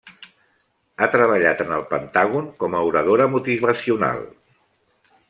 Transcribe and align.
Ha 1.01 1.09
treballat 1.15 1.61
en 1.65 1.75
el 1.77 1.85
Pentàgon 1.91 2.47
com 2.63 2.79
a 2.79 2.81
oradora 2.89 3.29
motivacional. 3.37 4.29